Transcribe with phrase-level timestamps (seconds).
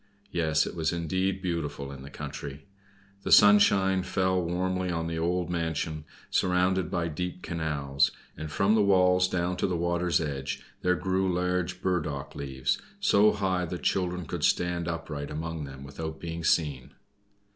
[0.31, 2.65] Yes; it was indeed beautiful in the country!
[3.21, 8.81] The sunshine fell warmly on an old mansion, surrounded by deep canals, and from the
[8.81, 14.25] walls down to the water's edge there grew large burdock leaves, so high that children
[14.25, 16.95] could stand upright among them without being seen.